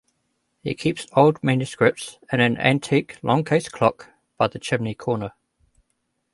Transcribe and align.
He 0.63 0.73
keeps 0.73 1.05
old 1.15 1.43
manuscripts 1.43 2.17
in 2.33 2.39
an 2.39 2.57
antique 2.57 3.19
longcase 3.21 3.69
clock 3.69 4.09
by 4.35 4.47
the 4.47 4.57
chimney-corner. 4.57 5.33